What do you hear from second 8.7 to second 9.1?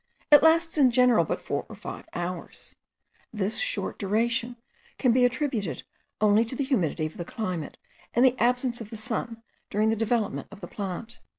of the